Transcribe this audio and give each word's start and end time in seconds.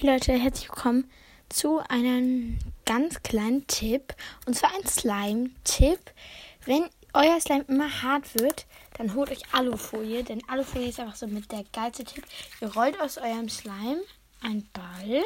Hey 0.00 0.10
Leute, 0.10 0.32
herzlich 0.34 0.68
willkommen 0.68 1.10
zu 1.48 1.80
einem 1.88 2.56
ganz 2.86 3.20
kleinen 3.24 3.66
Tipp. 3.66 4.14
Und 4.46 4.54
zwar 4.54 4.70
ein 4.72 4.86
Slime-Tipp. 4.86 5.98
Wenn 6.66 6.88
euer 7.14 7.40
Slime 7.40 7.64
immer 7.66 8.02
hart 8.02 8.32
wird, 8.38 8.66
dann 8.96 9.14
holt 9.14 9.32
euch 9.32 9.42
Alufolie. 9.52 10.22
Denn 10.22 10.40
Alufolie 10.48 10.90
ist 10.90 11.00
einfach 11.00 11.16
so 11.16 11.26
mit 11.26 11.50
der 11.50 11.64
geilste 11.72 12.04
Tipp. 12.04 12.24
Ihr 12.60 12.72
rollt 12.74 13.00
aus 13.00 13.18
eurem 13.18 13.48
Slime 13.48 14.04
einen 14.40 14.70
Ball, 14.72 15.24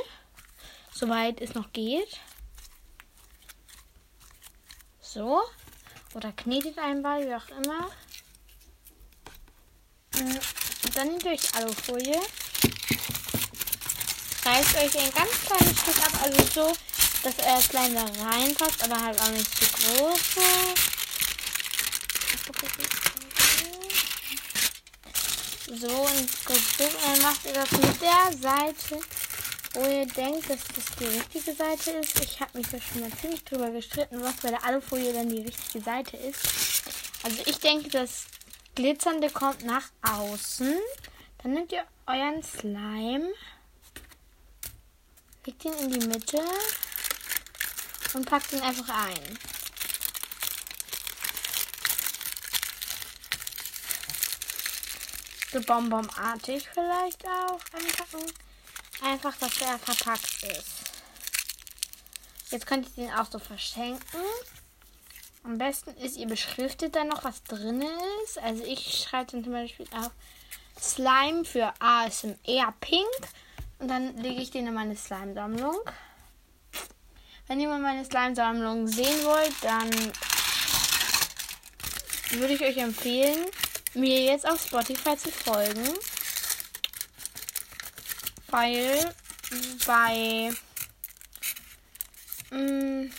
soweit 0.90 1.42
es 1.42 1.52
noch 1.52 1.70
geht. 1.74 2.18
So. 5.02 5.42
Oder 6.14 6.32
knetet 6.32 6.78
einen 6.78 7.02
Ball, 7.02 7.28
wie 7.28 7.34
auch 7.34 7.62
immer. 7.62 7.90
Und 10.18 10.96
dann 10.96 11.08
nehmt 11.08 11.24
ihr 11.24 11.32
euch 11.32 11.54
Alufolie 11.56 12.22
reißt 14.44 14.76
euch 14.76 14.98
ein 14.98 15.12
ganz 15.14 15.30
kleines 15.46 15.80
Stück 15.80 15.98
ab, 16.04 16.12
also 16.22 16.44
so, 16.54 16.72
dass 17.22 17.38
euer 17.38 17.60
Slime 17.60 17.94
da 17.94 18.24
reinpasst, 18.24 18.84
aber 18.84 19.00
halt 19.00 19.20
auch 19.20 19.30
nicht 19.30 19.50
zu 19.56 19.64
groß. 19.64 20.20
So, 25.74 25.88
und 25.88 26.30
so, 26.30 27.22
macht 27.22 27.44
ihr 27.46 27.54
das 27.54 27.70
mit 27.72 28.02
der 28.02 28.38
Seite, 28.40 29.00
wo 29.72 29.80
ihr 29.84 30.06
denkt, 30.06 30.50
dass 30.50 30.60
das 30.74 30.84
die 30.98 31.04
richtige 31.06 31.54
Seite 31.54 31.90
ist. 31.92 32.20
Ich 32.22 32.40
habe 32.40 32.58
mich 32.58 32.68
da 32.68 32.78
schon 32.80 33.00
mal 33.00 33.10
ziemlich 33.20 33.42
drüber 33.44 33.70
gestritten, 33.70 34.22
was 34.22 34.36
bei 34.36 34.50
der 34.50 34.64
Alufolie 34.64 35.12
dann 35.12 35.28
die 35.28 35.42
richtige 35.42 35.82
Seite 35.82 36.16
ist. 36.18 36.40
Also 37.22 37.42
ich 37.46 37.58
denke, 37.58 37.88
das 37.88 38.26
Glitzernde 38.74 39.30
kommt 39.30 39.64
nach 39.64 39.88
außen. 40.02 40.76
Dann 41.42 41.52
nehmt 41.54 41.72
ihr 41.72 41.84
euren 42.06 42.42
Slime. 42.42 43.32
Legt 45.44 45.64
ihn 45.64 45.72
in 45.72 45.90
die 45.90 46.06
Mitte 46.06 46.40
und 48.14 48.26
packt 48.26 48.52
ihn 48.52 48.60
einfach 48.60 48.88
ein. 48.88 49.38
So 55.52 55.60
bonbonartig 55.60 56.68
vielleicht 56.72 57.26
auch 57.26 57.60
einpacken. 57.72 58.32
Einfach, 59.02 59.36
dass 59.36 59.60
er 59.60 59.78
verpackt 59.80 60.42
ist. 60.44 60.92
Jetzt 62.50 62.66
könnt 62.66 62.86
ihr 62.96 63.04
den 63.04 63.14
auch 63.14 63.30
so 63.30 63.38
verschenken. 63.38 64.20
Am 65.42 65.58
besten 65.58 65.90
ist, 65.96 66.16
ihr 66.16 66.28
beschriftet 66.28 66.94
dann 66.94 67.08
noch, 67.08 67.24
was 67.24 67.42
drin 67.42 67.82
ist. 68.24 68.38
Also 68.38 68.62
ich 68.62 69.02
schreibe 69.02 69.32
dann 69.32 69.42
zum 69.42 69.52
Beispiel 69.52 69.86
auch 69.92 70.12
Slime 70.80 71.44
für 71.44 71.74
ASMR 71.80 72.72
Pink 72.80 73.08
und 73.82 73.88
dann 73.88 74.16
lege 74.16 74.40
ich 74.40 74.50
den 74.52 74.68
in 74.68 74.74
meine 74.74 74.96
Slime-Sammlung. 74.96 75.76
Wenn 77.48 77.58
ihr 77.58 77.68
mal 77.68 77.80
meine 77.80 78.04
Slime-Sammlung 78.04 78.86
sehen 78.86 79.24
wollt, 79.24 79.52
dann 79.60 79.90
würde 82.38 82.54
ich 82.54 82.62
euch 82.62 82.76
empfehlen, 82.76 83.44
mir 83.94 84.22
jetzt 84.24 84.48
auf 84.48 84.64
Spotify 84.64 85.16
zu 85.16 85.32
folgen. 85.32 85.84
Weil 88.48 89.12
bei 89.84 90.52
mh, 92.50 93.10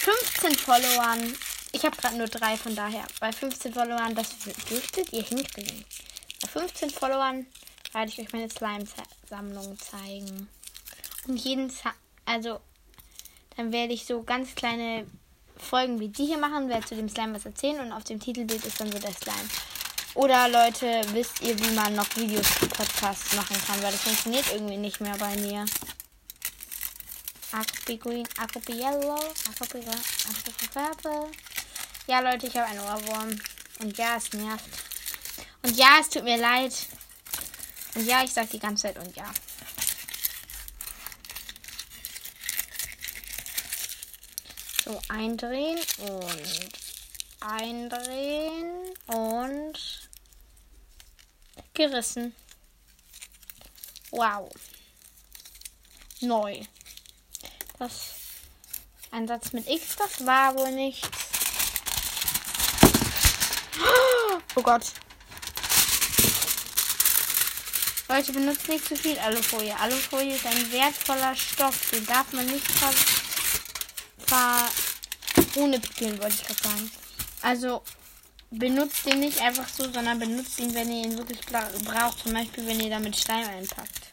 15 0.00 0.54
Followern, 0.54 1.34
ich 1.72 1.84
habe 1.84 1.96
gerade 1.96 2.16
nur 2.16 2.28
drei, 2.28 2.56
von 2.56 2.76
daher, 2.76 3.04
bei 3.18 3.32
15 3.32 3.74
Followern, 3.74 4.14
das 4.14 4.28
dürftet 4.70 5.12
ihr 5.12 5.24
hinkriegen. 5.24 5.84
Bei 6.42 6.48
15 6.48 6.90
Followern 6.90 7.46
werde 7.92 8.10
ich 8.10 8.18
euch 8.18 8.32
meine 8.32 8.50
Slime-Sammlung 8.50 9.78
zeigen. 9.78 10.48
Und 11.26 11.36
jeden, 11.36 11.70
Za 11.70 11.94
also 12.24 12.60
dann 13.56 13.72
werde 13.72 13.94
ich 13.94 14.04
so 14.04 14.22
ganz 14.22 14.54
kleine 14.54 15.06
Folgen 15.56 15.98
wie 15.98 16.08
die 16.08 16.26
hier 16.26 16.38
machen, 16.38 16.68
werde 16.68 16.86
zu 16.86 16.94
dem 16.94 17.08
Slime 17.08 17.34
was 17.34 17.46
erzählen 17.46 17.80
und 17.80 17.92
auf 17.92 18.04
dem 18.04 18.20
Titelbild 18.20 18.64
ist 18.64 18.80
dann 18.80 18.92
so 18.92 18.98
der 18.98 19.12
Slime. 19.12 19.48
Oder 20.14 20.48
Leute, 20.48 21.02
wisst 21.12 21.42
ihr, 21.42 21.58
wie 21.58 21.74
man 21.74 21.94
noch 21.94 22.08
Videos 22.16 22.46
zu 22.58 22.66
Podcasts 22.68 23.34
machen 23.34 23.56
kann, 23.66 23.82
weil 23.82 23.92
das 23.92 24.02
funktioniert 24.02 24.46
irgendwie 24.52 24.76
nicht 24.76 25.00
mehr 25.00 25.16
bei 25.18 25.36
mir. 25.36 25.64
I 27.52 27.58
could 27.58 27.84
be 27.86 27.96
green, 27.96 28.26
I 28.38 28.46
could 28.46 28.64
be 28.64 28.74
yellow, 28.74 29.16
I 29.16 29.54
could 29.58 29.72
be, 29.72 29.78
I 29.78 30.42
could 30.44 30.56
be 30.58 30.68
purple. 30.72 31.30
Ja, 32.06 32.20
Leute, 32.20 32.46
ich 32.46 32.56
habe 32.56 32.66
einen 32.66 32.80
Ohrwurm. 32.80 33.38
Und 33.78 33.96
ja, 33.98 34.16
es 34.16 34.32
nervt. 34.32 34.85
Und 35.66 35.76
ja, 35.76 35.98
es 36.00 36.08
tut 36.08 36.22
mir 36.22 36.36
leid. 36.36 36.72
Und 37.96 38.06
ja, 38.06 38.22
ich 38.22 38.32
sag 38.32 38.48
die 38.50 38.60
ganze 38.60 38.82
Zeit 38.82 38.98
und 38.98 39.16
ja. 39.16 39.28
So, 44.84 45.00
eindrehen 45.08 45.80
und 45.98 46.70
eindrehen 47.40 48.94
und 49.08 50.08
gerissen. 51.74 52.32
Wow. 54.12 54.48
Neu. 56.20 56.62
Das 57.80 58.14
ein 59.10 59.26
Satz 59.26 59.52
mit 59.52 59.68
X, 59.68 59.96
das 59.96 60.24
war 60.24 60.54
wohl 60.54 60.70
nichts. 60.70 61.08
Oh 64.58 64.62
Gott. 64.62 64.84
Leute, 68.08 68.32
benutzt 68.32 68.68
nicht 68.68 68.86
zu 68.86 68.94
viel 68.94 69.18
Alufolie. 69.18 69.76
Alufolie 69.78 70.36
ist 70.36 70.46
ein 70.46 70.72
wertvoller 70.72 71.34
Stoff. 71.34 71.90
Den 71.90 72.06
darf 72.06 72.32
man 72.32 72.46
nicht 72.46 72.70
ver... 72.70 72.92
ver 74.26 74.68
ohne 75.56 75.80
pickeln, 75.80 76.18
wollte 76.20 76.34
ich 76.34 76.46
gerade 76.46 76.62
sagen. 76.62 76.90
Also, 77.42 77.82
benutzt 78.50 79.06
den 79.06 79.20
nicht 79.20 79.40
einfach 79.40 79.68
so, 79.68 79.90
sondern 79.90 80.18
benutzt 80.18 80.58
ihn, 80.60 80.72
wenn 80.74 80.90
ihr 80.92 81.04
ihn 81.04 81.18
wirklich 81.18 81.40
braucht. 81.46 82.22
Zum 82.22 82.32
Beispiel, 82.32 82.66
wenn 82.66 82.80
ihr 82.80 82.90
damit 82.90 83.16
Slime 83.16 83.48
einpackt. 83.48 84.12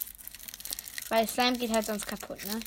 Weil 1.10 1.28
Slime 1.28 1.58
geht 1.58 1.72
halt 1.72 1.86
sonst 1.86 2.08
kaputt, 2.08 2.44
ne? 2.46 2.60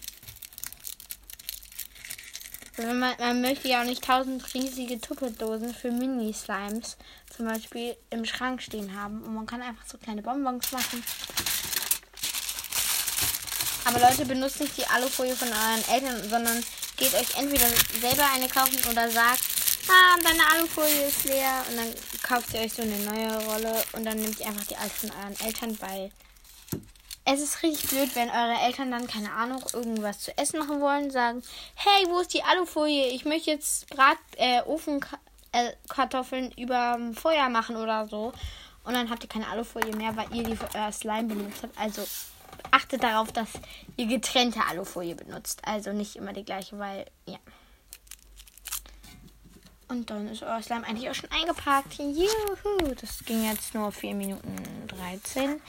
Man, 2.79 3.01
man, 3.01 3.41
möchte 3.41 3.69
ja 3.69 3.81
auch 3.81 3.87
nicht 3.87 4.05
tausend 4.05 4.53
riesige 4.53 5.01
Tupperdosen 5.01 5.73
für 5.73 5.91
Mini-Slimes 5.91 6.99
zum 7.35 7.47
Beispiel 7.47 7.97
im 8.11 8.27
Schrank 8.27 8.61
stehen 8.61 8.95
haben. 9.01 9.23
Und 9.23 9.35
man 9.35 9.47
kann 9.47 9.63
einfach 9.63 9.87
so 9.87 9.97
kleine 9.97 10.21
Bonbons 10.21 10.73
machen. 10.73 11.03
Aber 13.87 14.01
Leute, 14.01 14.27
benutzt 14.27 14.61
nicht 14.61 14.77
die 14.77 14.87
Alufolie 14.87 15.35
von 15.35 15.49
euren 15.49 15.89
Eltern, 15.89 16.29
sondern 16.29 16.63
geht 16.97 17.15
euch 17.15 17.39
entweder 17.39 17.67
selber 18.01 18.25
eine 18.35 18.49
kaufen 18.49 18.79
oder 18.91 19.09
sagt, 19.11 19.41
ah, 19.89 20.17
deine 20.23 20.51
Alufolie 20.53 21.07
ist 21.07 21.25
leer. 21.25 21.65
Und 21.71 21.77
dann 21.79 21.95
kauft 22.23 22.53
ihr 22.53 22.61
euch 22.61 22.75
so 22.75 22.83
eine 22.83 22.99
neue 22.99 23.45
Rolle 23.47 23.85
und 23.93 24.05
dann 24.05 24.19
nehmt 24.19 24.39
ihr 24.41 24.49
einfach 24.49 24.67
die 24.67 24.77
alte 24.77 24.95
von 24.95 25.11
euren 25.11 25.41
Eltern, 25.47 25.79
weil 25.81 26.11
es 27.29 27.41
ist 27.41 27.63
richtig 27.65 27.91
blöd, 27.91 28.15
wenn 28.15 28.31
eure 28.31 28.61
Eltern 28.65 28.93
dann, 28.93 29.09
keine 29.09 29.33
Ahnung, 29.33 29.63
irgendwas 29.73 30.21
zu 30.21 30.37
essen 30.39 30.61
machen 30.61 30.81
wollen, 30.81 31.11
sagen, 31.11 31.43
hey, 31.75 32.07
wo 32.09 32.21
ist 32.21 32.33
die 32.33 32.45
Alufolie? 32.45 33.09
Ich 33.09 33.25
möchte 33.25 33.51
jetzt 33.51 33.91
Brat, 33.91 34.17
äh, 34.37 34.63
Ofenkartoffeln 34.63 36.53
äh, 36.53 36.63
über 36.63 36.99
Feuer 37.15 37.49
machen 37.49 37.77
oder 37.77 38.07
so. 38.07 38.33
Und 38.85 38.95
dann 38.95 39.11
habt 39.11 39.25
ihr 39.25 39.29
keine 39.29 39.49
Alufolie 39.49 39.95
mehr, 39.97 40.17
weil 40.17 40.33
ihr 40.33 40.45
die 40.45 40.57
für 40.57 40.69
euer 40.73 40.93
Slime 40.93 41.25
benutzt 41.25 41.65
habt. 41.65 41.77
Also 41.77 42.07
achtet 42.71 43.03
darauf, 43.03 43.33
dass 43.33 43.49
ihr 43.97 44.07
getrennte 44.07 44.61
Alufolie 44.71 45.17
benutzt. 45.17 45.63
Also 45.65 45.93
nicht 45.93 46.15
immer 46.15 46.33
die 46.33 46.45
gleiche, 46.45 46.79
weil, 46.79 47.07
ja. 47.27 47.39
Und 49.89 50.11
dann 50.11 50.27
ist 50.27 50.43
euer 50.43 50.61
Slime 50.63 50.85
eigentlich 50.85 51.09
auch 51.09 51.15
schon 51.15 51.31
eingepackt. 51.31 51.95
Juhu, 51.95 52.95
das 53.01 53.25
ging 53.25 53.45
jetzt 53.45 53.73
nur 53.73 53.93
4 53.93 54.15
Minuten 54.15 54.57
13. 54.89 55.61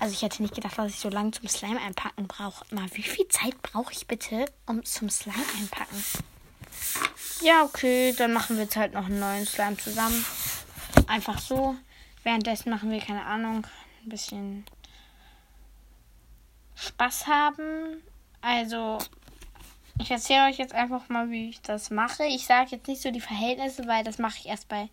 Also 0.00 0.14
ich 0.14 0.22
hätte 0.22 0.42
nicht 0.42 0.54
gedacht, 0.54 0.78
dass 0.78 0.92
ich 0.92 0.98
so 0.98 1.10
lange 1.10 1.32
zum 1.32 1.48
Slime 1.48 1.80
einpacken 1.80 2.26
brauche. 2.26 2.64
Mal, 2.74 2.88
wie 2.94 3.02
viel 3.02 3.28
Zeit 3.28 3.60
brauche 3.60 3.92
ich 3.92 4.06
bitte, 4.06 4.46
um 4.66 4.82
zum 4.84 5.10
Slime 5.10 5.44
einpacken? 5.58 6.02
Ja, 7.42 7.62
okay, 7.62 8.14
dann 8.16 8.32
machen 8.32 8.56
wir 8.56 8.64
jetzt 8.64 8.76
halt 8.76 8.94
noch 8.94 9.06
einen 9.06 9.20
neuen 9.20 9.46
Slime 9.46 9.76
zusammen. 9.76 10.24
Einfach 11.06 11.38
so. 11.38 11.76
Währenddessen 12.22 12.70
machen 12.70 12.90
wir, 12.90 13.00
keine 13.00 13.24
Ahnung, 13.24 13.66
ein 14.02 14.08
bisschen 14.08 14.64
Spaß 16.74 17.26
haben. 17.26 18.02
Also, 18.40 18.98
ich 20.00 20.10
erzähle 20.10 20.46
euch 20.46 20.58
jetzt 20.58 20.74
einfach 20.74 21.08
mal, 21.08 21.30
wie 21.30 21.50
ich 21.50 21.60
das 21.60 21.90
mache. 21.90 22.24
Ich 22.24 22.46
sage 22.46 22.70
jetzt 22.72 22.88
nicht 22.88 23.02
so 23.02 23.10
die 23.10 23.20
Verhältnisse, 23.20 23.86
weil 23.86 24.04
das 24.04 24.18
mache 24.18 24.38
ich 24.38 24.46
erst 24.46 24.68
bei 24.68 24.88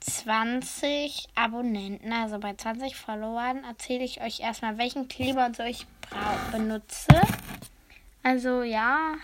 20 0.00 1.28
Abonnenten, 1.34 2.12
also 2.12 2.38
bei 2.38 2.54
20 2.54 2.96
Followern, 2.96 3.64
erzähle 3.64 4.04
ich 4.04 4.20
euch 4.20 4.40
erstmal, 4.40 4.78
welchen 4.78 5.08
Kleber 5.08 5.46
und 5.46 5.56
so 5.56 5.62
ich 5.62 5.86
benutze. 6.52 7.20
Also 8.22 8.62
ja. 8.62 9.14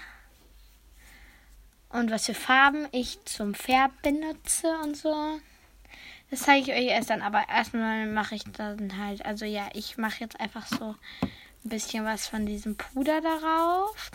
Und 1.90 2.10
was 2.10 2.26
für 2.26 2.34
Farben 2.34 2.88
ich 2.90 3.24
zum 3.24 3.54
Färben 3.54 3.96
benutze 4.02 4.78
und 4.82 4.96
so. 4.96 5.38
Das 6.30 6.40
zeige 6.40 6.72
ich 6.72 6.76
euch 6.76 6.86
erst 6.90 7.10
dann, 7.10 7.22
aber 7.22 7.48
erstmal 7.48 8.06
mache 8.06 8.34
ich 8.34 8.42
dann 8.44 8.98
halt, 8.98 9.24
also 9.24 9.44
ja, 9.44 9.68
ich 9.74 9.96
mache 9.98 10.20
jetzt 10.20 10.40
einfach 10.40 10.66
so 10.66 10.96
ein 11.22 11.68
bisschen 11.68 12.04
was 12.04 12.26
von 12.26 12.46
diesem 12.46 12.76
Puder 12.76 13.20
darauf. 13.20 14.10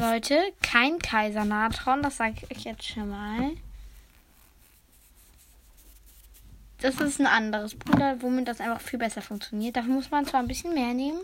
Leute, 0.00 0.40
kein 0.62 1.00
Kaisernatron, 1.00 2.02
das 2.02 2.18
sage 2.18 2.34
ich 2.36 2.56
euch 2.56 2.62
jetzt 2.62 2.84
schon 2.84 3.08
mal. 3.08 3.50
Das 6.80 7.00
ist 7.00 7.18
ein 7.18 7.26
anderes 7.26 7.74
Puder, 7.74 8.22
womit 8.22 8.46
das 8.46 8.60
einfach 8.60 8.80
viel 8.80 9.00
besser 9.00 9.22
funktioniert. 9.22 9.76
Dafür 9.76 9.94
muss 9.94 10.12
man 10.12 10.24
zwar 10.24 10.38
ein 10.38 10.46
bisschen 10.46 10.72
mehr 10.72 10.94
nehmen, 10.94 11.20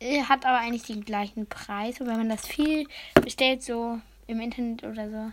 äh, 0.00 0.24
hat 0.24 0.44
aber 0.44 0.58
eigentlich 0.58 0.82
den 0.82 1.04
gleichen 1.04 1.46
Preis. 1.46 2.00
Und 2.00 2.08
wenn 2.08 2.16
man 2.16 2.28
das 2.28 2.44
viel 2.48 2.88
bestellt, 3.22 3.62
so 3.62 4.00
im 4.26 4.40
Internet 4.40 4.82
oder 4.82 5.08
so, 5.08 5.32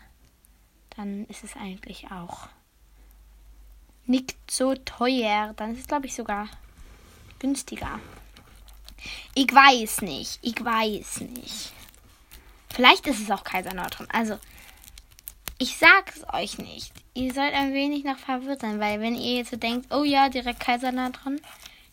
dann 0.95 1.25
ist 1.25 1.43
es 1.43 1.55
eigentlich 1.55 2.11
auch 2.11 2.47
nicht 4.05 4.35
so 4.47 4.75
teuer. 4.75 5.55
Dann 5.57 5.71
ist 5.71 5.79
es, 5.79 5.87
glaube 5.87 6.05
ich, 6.05 6.13
sogar 6.13 6.47
günstiger. 7.39 7.99
Ich 9.33 9.51
weiß 9.51 10.03
nicht. 10.03 10.37
Ich 10.43 10.63
weiß 10.63 11.21
nicht. 11.21 11.74
Vielleicht 12.75 13.07
ist 13.07 13.21
es 13.21 13.31
auch 13.31 13.45
Kaiserneutron. 13.45 14.05
Also, 14.11 14.37
ich 15.57 15.77
sag's 15.77 16.25
euch 16.33 16.57
nicht. 16.57 16.91
Ihr 17.13 17.33
sollt 17.33 17.53
ein 17.53 17.73
wenig 17.73 18.03
noch 18.03 18.17
verwirrt 18.17 18.59
sein, 18.59 18.81
weil 18.81 18.99
wenn 18.99 19.15
ihr 19.15 19.37
jetzt 19.37 19.51
so 19.51 19.55
denkt, 19.55 19.93
oh 19.93 20.03
ja, 20.03 20.27
direkt 20.27 20.59
Kaisernatron. 20.59 21.39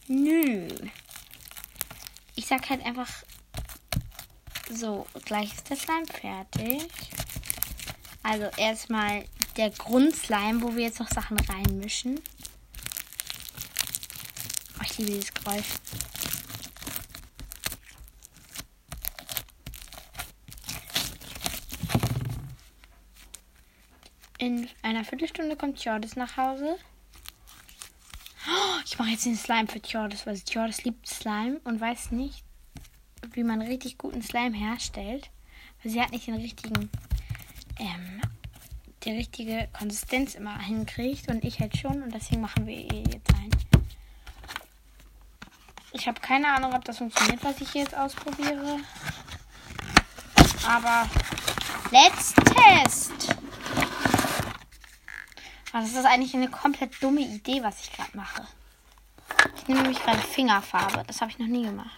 Nö. 0.09 0.67
Ich 2.35 2.47
sag 2.47 2.69
halt 2.69 2.85
einfach 2.85 3.09
so, 4.69 5.07
gleich 5.25 5.55
ist 5.55 5.71
der 5.71 5.77
Slime 5.77 6.07
fertig. 6.07 6.91
Also 8.25 8.47
erstmal 8.57 9.25
der 9.57 9.71
Grundslime, 9.71 10.63
wo 10.63 10.75
wir 10.75 10.87
jetzt 10.87 10.99
noch 10.99 11.11
Sachen 11.11 11.39
reinmischen. 11.39 12.19
Oh, 14.81 14.83
ich 14.83 14.99
liebe 14.99 15.13
dieses 15.13 15.33
Geräusch. 15.33 15.67
In 24.43 24.69
einer 24.83 25.05
Viertelstunde 25.05 25.55
kommt 25.55 25.85
Jordas 25.85 26.17
nach 26.17 26.37
Hause. 26.37 26.77
Oh, 28.49 28.81
ich 28.85 28.99
mache 28.99 29.11
jetzt 29.11 29.25
den 29.25 29.37
Slime 29.37 29.69
für 29.69 29.79
Jordas, 29.79 30.27
weil 30.27 30.37
Jordas 30.49 30.83
liebt 30.83 31.07
Slime 31.07 31.61
und 31.63 31.81
weiß 31.81 32.11
nicht, 32.11 32.43
wie 33.35 33.45
man 33.45 33.63
richtig 33.63 33.99
guten 33.99 34.21
Slime 34.21 34.57
herstellt. 34.57 35.31
Weil 35.81 35.93
sie 35.93 36.03
hat 36.03 36.11
nicht 36.11 36.27
den 36.27 36.35
richtigen, 36.35 36.91
ähm, 37.79 38.21
die 39.05 39.13
richtige 39.13 39.69
Konsistenz 39.79 40.35
immer 40.35 40.59
hinkriegt 40.59 41.31
und 41.31 41.45
ich 41.45 41.61
halt 41.61 41.77
schon 41.77 42.03
und 42.03 42.13
deswegen 42.13 42.41
machen 42.41 42.67
wir 42.67 42.77
ihr 42.77 43.05
jetzt 43.13 43.33
ein. 43.35 43.51
Ich 45.93 46.09
habe 46.09 46.21
keine 46.21 46.49
Ahnung, 46.49 46.75
ob 46.75 46.85
das 46.85 46.99
funktioniert, 46.99 47.45
was 47.45 47.61
ich 47.61 47.71
hier 47.71 47.83
jetzt 47.83 47.97
ausprobiere. 47.97 48.81
Aber 50.67 51.09
let's 51.93 52.35
test! 52.35 53.42
Also 55.73 55.89
das 55.89 56.05
ist 56.05 56.11
eigentlich 56.11 56.35
eine 56.35 56.49
komplett 56.49 57.03
dumme 57.03 57.23
Idee, 57.23 57.63
was 57.63 57.83
ich 57.83 57.93
gerade 57.93 58.15
mache. 58.17 58.47
Ich 59.57 59.69
nehme 59.69 59.83
nämlich 59.83 60.03
gerade 60.03 60.19
Fingerfarbe. 60.19 61.03
Das 61.07 61.21
habe 61.21 61.31
ich 61.31 61.39
noch 61.39 61.47
nie 61.47 61.65
gemacht. 61.65 61.97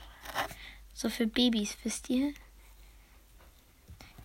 So 0.95 1.11
für 1.11 1.27
Babys, 1.27 1.77
wisst 1.83 2.09
ihr? 2.09 2.33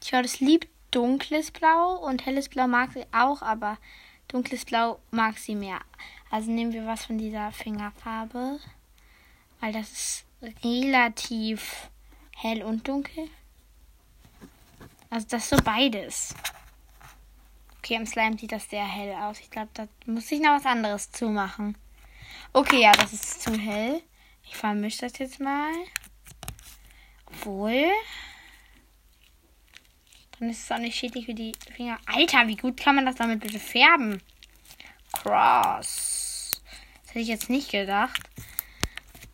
Tja, 0.01 0.22
das 0.22 0.40
liebt 0.40 0.68
dunkles 0.92 1.51
Blau 1.51 1.96
und 1.96 2.25
helles 2.25 2.50
Blau 2.50 2.68
mag 2.68 2.92
sie 2.94 3.06
auch, 3.12 3.42
aber 3.42 3.78
dunkles 4.28 4.66
Blau 4.66 5.00
mag 5.12 5.38
sie 5.38 5.56
mehr. 5.56 5.80
Also 6.30 6.52
nehmen 6.52 6.74
wir 6.74 6.86
was 6.86 7.06
von 7.06 7.18
dieser 7.18 7.52
Fingerfarbe, 7.52 8.60
weil 9.60 9.74
das 9.74 9.92
ist 9.92 10.25
relativ 10.63 11.90
hell 12.36 12.63
und 12.63 12.88
dunkel. 12.88 13.30
Also 15.10 15.28
das 15.30 15.44
ist 15.44 15.50
so 15.50 15.57
beides. 15.63 16.36
Okay, 17.80 17.96
im 17.96 18.06
Slime 18.06 18.38
sieht 18.38 18.52
das 18.52 18.70
sehr 18.70 18.86
hell 18.86 19.14
aus. 19.16 19.40
Ich 19.40 19.50
glaube, 19.50 19.70
da 19.74 19.88
muss 20.06 20.31
ich 20.31 20.42
noch 20.42 20.58
was 20.58 20.66
anderes 20.66 21.12
zumachen. 21.12 21.78
Okay, 22.54 22.81
ja, 22.81 22.92
das 22.92 23.14
ist 23.14 23.42
zu 23.42 23.54
hell. 23.54 24.02
Ich 24.44 24.56
vermische 24.56 25.02
das 25.02 25.18
jetzt 25.18 25.40
mal. 25.40 25.72
Obwohl. 27.26 27.86
Dann 30.38 30.50
ist 30.50 30.64
es 30.64 30.72
auch 30.72 30.80
nicht 30.80 30.98
schädlich 30.98 31.26
für 31.26 31.34
die 31.34 31.54
Finger. 31.76 31.98
Alter, 32.06 32.48
wie 32.48 32.56
gut 32.56 32.78
kann 32.78 32.96
man 32.96 33.06
das 33.06 33.16
damit 33.16 33.40
bitte 33.40 33.60
färben? 33.60 34.22
Cross. 35.14 36.62
Das 37.02 37.10
hätte 37.10 37.20
ich 37.20 37.28
jetzt 37.28 37.50
nicht 37.50 37.72
gedacht. 37.72 38.22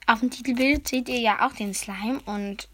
Auf 0.08 0.20
dem 0.20 0.30
Titelbild 0.30 0.88
seht 0.88 1.10
ihr 1.10 1.20
ja 1.20 1.48
auch 1.48 1.54
den 1.54 1.74
Slime 1.74 2.22
und 2.26 2.70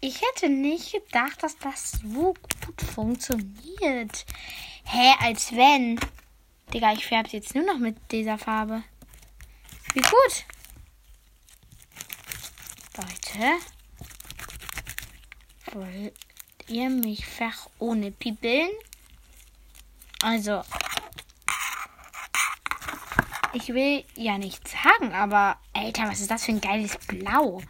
ich 0.00 0.20
hätte 0.22 0.48
nicht 0.48 0.92
gedacht, 0.92 1.42
dass 1.42 1.56
das 1.58 1.92
so 1.92 2.34
gut 2.34 2.82
funktioniert. 2.94 4.26
Hä, 4.84 5.14
als 5.20 5.52
wenn. 5.52 5.98
Digga, 6.72 6.92
ich 6.92 7.06
färbe 7.06 7.30
jetzt 7.30 7.54
nur 7.54 7.64
noch 7.64 7.78
mit 7.78 7.96
dieser 8.12 8.38
Farbe. 8.38 8.82
Wie 9.94 10.00
gut. 10.00 10.44
Leute. 12.96 13.56
Wollt 15.72 16.14
ihr 16.68 16.90
mich 16.90 17.26
fach 17.26 17.68
ohne 17.78 18.10
Pippeln? 18.10 18.70
Also. 20.22 20.62
Ich 23.54 23.68
will 23.68 24.04
ja 24.14 24.36
nichts 24.36 24.72
sagen, 24.72 25.12
aber 25.12 25.58
Alter, 25.72 26.08
was 26.08 26.20
ist 26.20 26.30
das 26.30 26.44
für 26.44 26.52
ein 26.52 26.60
geiles 26.60 26.98
Blau? 27.06 27.62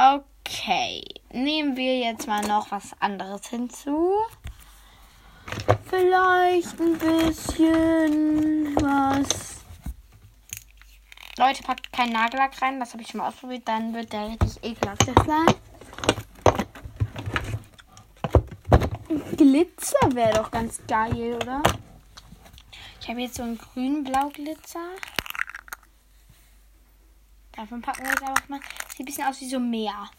Okay, 0.00 1.02
nehmen 1.32 1.76
wir 1.76 1.98
jetzt 1.98 2.28
mal 2.28 2.46
noch 2.46 2.70
was 2.70 2.92
anderes 3.00 3.48
hinzu. 3.48 4.12
Vielleicht 5.90 6.80
ein 6.80 6.96
bisschen 6.96 8.76
was. 8.76 9.64
Leute, 11.36 11.64
packt 11.64 11.92
keinen 11.92 12.12
Nagellack 12.12 12.62
rein, 12.62 12.78
das 12.78 12.92
habe 12.92 13.02
ich 13.02 13.08
schon 13.08 13.18
mal 13.18 13.26
ausprobiert, 13.26 13.66
dann 13.66 13.92
wird 13.92 14.12
der 14.12 14.28
richtig 14.28 14.62
ekelhaft 14.62 15.02
Slime. 15.02 15.56
Glitzer 19.36 20.14
wäre 20.14 20.34
doch 20.34 20.52
ganz 20.52 20.80
geil, 20.86 21.34
oder? 21.42 21.60
Ich 23.00 23.08
habe 23.08 23.20
jetzt 23.20 23.34
so 23.34 23.42
einen 23.42 23.58
grün-blau 23.58 24.28
Glitzer. 24.28 24.90
Davon 27.50 27.82
packen 27.82 28.04
wir 28.04 28.10
jetzt 28.10 28.22
einfach 28.22 28.48
mal. 28.48 28.60
Sieht 28.98 29.06
ein 29.06 29.10
bisschen 29.14 29.28
aus 29.28 29.40
wie 29.40 29.48
so 29.48 29.60
Meer. 29.60 30.10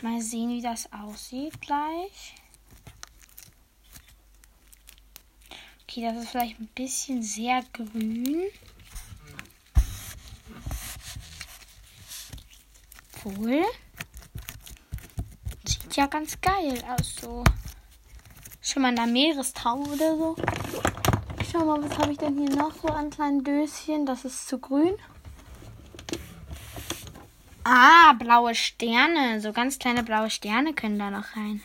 Mal 0.00 0.20
sehen, 0.20 0.50
wie 0.50 0.60
das 0.60 0.92
aussieht 0.92 1.60
gleich. 1.60 2.34
Okay, 5.82 6.02
das 6.02 6.16
ist 6.16 6.30
vielleicht 6.30 6.58
ein 6.58 6.66
bisschen 6.74 7.22
sehr 7.22 7.62
grün. 7.72 8.48
Wohl. 13.22 13.62
Sieht 15.64 15.94
ja 15.94 16.06
ganz 16.06 16.40
geil 16.40 16.82
aus, 16.88 17.14
so. 17.20 17.44
Schon 18.60 18.82
mal 18.82 18.88
in 18.88 18.96
der 18.96 19.06
Meerestaube 19.06 19.90
oder 19.90 20.16
so. 20.16 20.36
Schau 21.52 21.64
mal, 21.64 21.88
was 21.88 21.96
habe 21.98 22.10
ich 22.10 22.18
denn 22.18 22.36
hier 22.36 22.56
noch 22.56 22.74
so 22.74 22.88
an 22.88 23.10
kleinen 23.10 23.44
Döschen? 23.44 24.06
Das 24.06 24.24
ist 24.24 24.48
zu 24.48 24.58
grün. 24.58 24.98
Ah, 27.64 28.14
blaue 28.18 28.54
Sterne. 28.54 29.40
So 29.40 29.52
ganz 29.52 29.78
kleine 29.78 30.02
blaue 30.02 30.30
Sterne 30.30 30.74
können 30.74 30.98
da 30.98 31.10
noch 31.10 31.36
rein. 31.36 31.62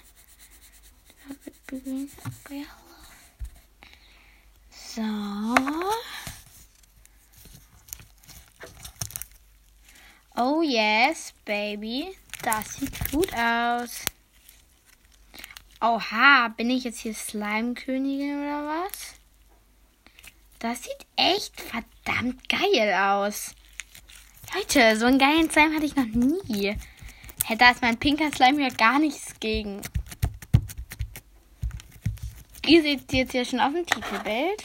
So. 4.72 5.56
Oh 10.36 10.62
yes, 10.62 11.34
Baby. 11.46 12.16
Das 12.44 12.76
sieht 12.76 13.12
gut 13.12 13.34
aus. 13.34 14.06
Oha, 15.82 16.48
bin 16.50 16.70
ich 16.70 16.84
jetzt 16.84 17.00
hier 17.00 17.14
Slime-Königin 17.14 18.40
oder 18.40 18.68
was? 18.68 19.16
Das 20.60 20.84
sieht 20.84 21.06
echt 21.16 21.60
verdammt 21.62 22.50
geil 22.50 22.94
aus. 22.94 23.54
Leute, 24.56 24.98
so 24.98 25.06
einen 25.06 25.20
geilen 25.20 25.50
Slime 25.50 25.76
hatte 25.76 25.86
ich 25.86 25.96
noch 25.96 26.06
nie. 26.06 26.76
Hey, 27.46 27.58
da 27.58 27.72
ist 27.72 27.82
mein 27.82 27.98
pinker 27.98 28.32
Slime 28.32 28.62
ja 28.62 28.70
gar 28.70 29.00
nichts 29.00 29.40
gegen. 29.40 29.82
Ihr 32.66 32.82
seht 32.82 33.14
jetzt 33.14 33.32
hier 33.32 33.46
schon 33.46 33.60
auf 33.60 33.74
dem 33.74 33.86
Titelbild. 33.86 34.64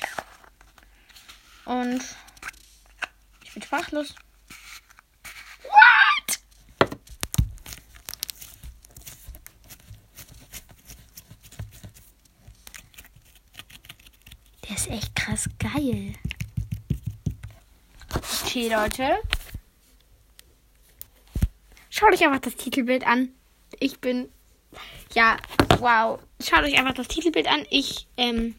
Und 1.65 2.03
ich 3.45 3.55
bin 3.55 3.63
sprachlos. 3.63 4.15
geil. 15.59 16.15
Okay, 18.15 18.69
Leute. 18.69 19.19
Schaut 22.03 22.15
euch 22.15 22.25
einfach 22.25 22.41
das 22.41 22.57
Titelbild 22.57 23.07
an. 23.07 23.33
Ich 23.79 24.01
bin. 24.01 24.29
Ja, 25.15 25.37
wow. 25.79 26.19
Schaut 26.41 26.65
euch 26.65 26.77
einfach 26.77 26.95
das 26.95 27.07
Titelbild 27.07 27.47
an. 27.47 27.65
Ich, 27.71 28.09
ähm. 28.17 28.57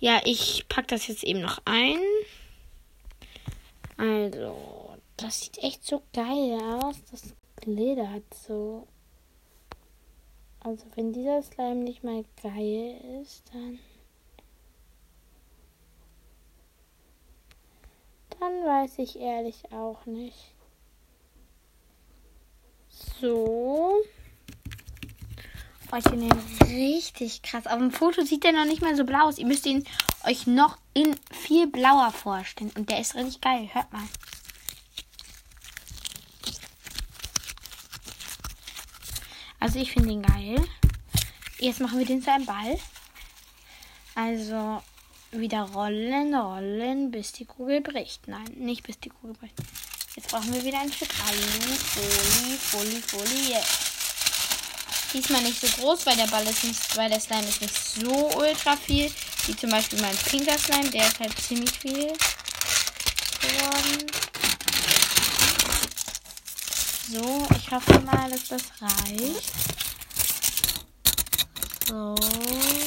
Ja, 0.00 0.20
ich 0.24 0.66
pack 0.68 0.88
das 0.88 1.06
jetzt 1.06 1.22
eben 1.22 1.40
noch 1.40 1.60
ein. 1.64 2.00
Also, 3.96 4.96
das 5.16 5.42
sieht 5.42 5.58
echt 5.58 5.84
so 5.86 6.02
geil 6.12 6.58
aus. 6.82 6.96
Das 7.12 7.36
gliedert 7.60 8.24
so. 8.34 8.88
Also, 10.58 10.86
wenn 10.96 11.12
dieser 11.12 11.40
Slime 11.40 11.84
nicht 11.84 12.02
mal 12.02 12.24
geil 12.42 13.00
ist, 13.22 13.44
dann. 13.52 13.78
Dann 18.40 18.64
weiß 18.64 18.98
ich 18.98 19.20
ehrlich 19.20 19.70
auch 19.70 20.04
nicht. 20.06 20.53
So. 23.24 24.04
Oh, 25.90 25.96
ich 25.96 26.04
finde 26.04 26.28
den 26.28 26.68
richtig 26.68 27.40
krass. 27.40 27.66
Auf 27.66 27.78
dem 27.78 27.90
Foto 27.90 28.22
sieht 28.22 28.44
der 28.44 28.52
noch 28.52 28.66
nicht 28.66 28.82
mal 28.82 28.94
so 28.96 29.04
blau 29.04 29.28
aus. 29.28 29.38
Ihr 29.38 29.46
müsst 29.46 29.64
ihn 29.64 29.82
euch 30.26 30.46
noch 30.46 30.76
in 30.92 31.16
viel 31.30 31.66
blauer 31.66 32.12
vorstellen. 32.12 32.70
Und 32.76 32.90
der 32.90 33.00
ist 33.00 33.14
richtig 33.14 33.40
geil. 33.40 33.70
Hört 33.72 33.90
mal. 33.94 34.02
Also 39.58 39.78
ich 39.78 39.90
finde 39.92 40.12
ihn 40.12 40.22
geil. 40.22 40.62
Jetzt 41.58 41.80
machen 41.80 41.98
wir 41.98 42.04
den 42.04 42.20
zu 42.20 42.30
einem 42.30 42.44
Ball. 42.44 42.78
Also 44.14 44.82
wieder 45.30 45.62
rollen, 45.62 46.34
rollen, 46.34 47.10
bis 47.10 47.32
die 47.32 47.46
Kugel 47.46 47.80
bricht. 47.80 48.28
Nein, 48.28 48.52
nicht 48.56 48.82
bis 48.82 49.00
die 49.00 49.08
Kugel 49.08 49.34
bricht. 49.34 49.54
Jetzt 50.16 50.28
brauchen 50.28 50.54
wir 50.54 50.64
wieder 50.64 50.78
ein 50.78 50.92
Stück 50.92 51.08
Alu, 51.26 51.74
Folie, 51.92 52.58
Folie, 52.58 53.02
Folie. 53.02 53.60
Diesmal 55.12 55.42
nicht 55.42 55.60
so 55.60 55.66
groß, 55.66 56.06
weil 56.06 56.16
der 56.16 56.28
Ball 56.28 56.46
ist 56.46 56.62
nicht, 56.62 56.96
weil 56.96 57.10
der 57.10 57.20
Slime 57.20 57.48
ist 57.48 57.60
nicht 57.60 57.74
so 57.74 58.30
ultra 58.36 58.76
viel. 58.76 59.12
Wie 59.46 59.56
zum 59.56 59.70
Beispiel 59.70 60.00
mein 60.00 60.16
pinker 60.16 60.56
Slime, 60.56 60.88
der 60.90 61.08
ist 61.08 61.18
halt 61.18 61.36
ziemlich 61.40 61.72
viel 61.72 62.12
geworden. 63.40 64.06
So, 67.10 67.48
ich 67.56 67.70
hoffe 67.72 68.00
mal, 68.00 68.30
dass 68.30 68.48
das 68.48 68.62
reicht. 68.80 69.52
So. 71.88 72.83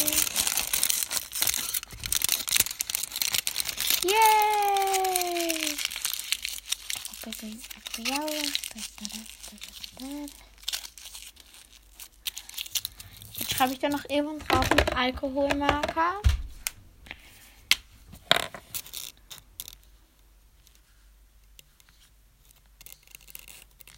Jetzt 13.40 13.56
schreibe 13.56 13.74
ich 13.74 13.80
da 13.80 13.90
noch 13.90 14.08
eben 14.08 14.38
drauf 14.38 14.70
einen 14.70 14.90
Alkoholmarker. 14.94 16.22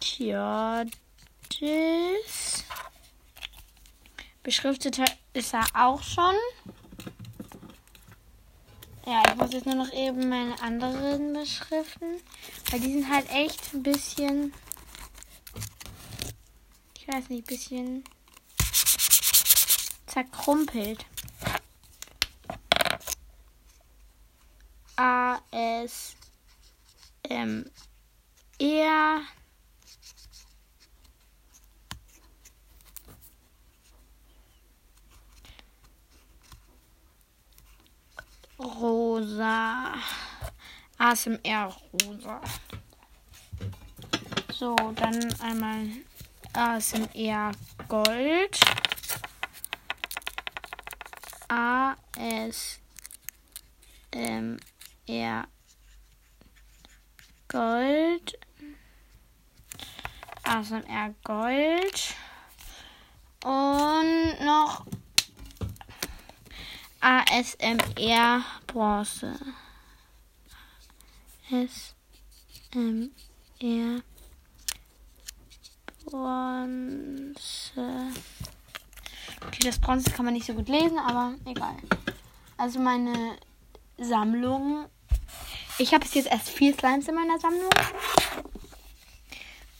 Tja, 0.00 0.84
das. 1.60 2.64
Beschriftet 4.42 4.98
ist 5.34 5.52
er 5.52 5.66
auch 5.74 6.02
schon. 6.02 6.34
Ja, 9.06 9.22
ich 9.28 9.34
muss 9.36 9.52
jetzt 9.52 9.66
nur 9.66 9.74
noch 9.74 9.92
eben 9.92 10.28
meine 10.28 10.60
anderen 10.62 11.32
beschriften. 11.32 12.20
Weil 12.70 12.80
die 12.80 12.92
sind 12.92 13.10
halt 13.10 13.28
echt 13.30 13.72
ein 13.74 13.82
bisschen. 13.82 14.52
Ich 16.96 17.08
weiß 17.08 17.28
nicht, 17.28 17.44
ein 17.44 17.56
bisschen 17.56 18.04
zerkrumpelt. 20.06 21.04
A 24.96 25.38
S 25.50 26.14
M 27.22 27.70
R 28.58 29.22
rosa. 38.60 39.94
ASMR 40.98 41.74
rosa. 42.04 42.40
So, 44.52 44.76
dann 44.94 45.34
einmal 45.40 45.86
ASMR 46.52 47.52
Gold. 47.88 48.60
ASMR 51.48 51.96
Gold. 57.48 58.38
ASMR 60.44 61.14
Gold. 61.24 62.14
Und 63.42 64.44
noch 64.44 64.84
ASMR 67.00 68.44
Bronze. 68.66 69.38
ASMR 71.50 71.92
Bronze. 76.04 77.32
Okay, 79.46 79.64
das 79.64 79.78
Bronze 79.78 80.10
kann 80.10 80.26
man 80.26 80.34
nicht 80.34 80.46
so 80.46 80.52
gut 80.54 80.68
lesen, 80.68 80.98
aber 80.98 81.34
egal. 81.46 81.76
Also 82.58 82.78
meine 82.78 83.38
Sammlung. 83.96 84.86
Ich 85.78 85.94
habe 85.94 86.04
jetzt 86.04 86.28
erst 86.28 86.50
vier 86.50 86.74
Slimes 86.74 87.08
in 87.08 87.14
meiner 87.14 87.38
Sammlung. 87.38 87.70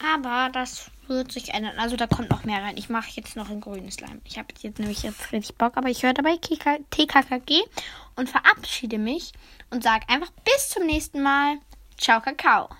Aber 0.02 0.48
das 0.50 0.90
wird 1.10 1.32
sich 1.32 1.52
ändern. 1.52 1.78
Also 1.78 1.96
da 1.96 2.06
kommt 2.06 2.30
noch 2.30 2.44
mehr 2.44 2.62
rein. 2.62 2.76
Ich 2.78 2.88
mache 2.88 3.10
jetzt 3.12 3.36
noch 3.36 3.50
ein 3.50 3.60
grünes 3.60 3.96
Slime. 3.96 4.20
Ich 4.24 4.38
habe 4.38 4.48
jetzt 4.60 4.78
nämlich 4.78 5.02
jetzt 5.02 5.32
richtig 5.32 5.56
Bock, 5.56 5.76
aber 5.76 5.88
ich 5.88 6.02
höre 6.02 6.14
dabei 6.14 6.38
TKKG 6.38 7.62
und 8.16 8.30
verabschiede 8.30 8.98
mich 8.98 9.32
und 9.70 9.82
sage 9.82 10.08
einfach 10.08 10.30
bis 10.44 10.70
zum 10.70 10.86
nächsten 10.86 11.22
Mal. 11.22 11.58
Ciao, 11.98 12.20
Kakao. 12.20 12.70